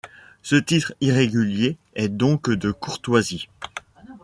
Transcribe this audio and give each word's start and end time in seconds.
Ce 0.41 0.55
titre 0.55 0.95
irrégulier 0.99 1.77
est 1.93 2.09
donc 2.09 2.49
de 2.49 2.71
courtoisie. 2.71 3.47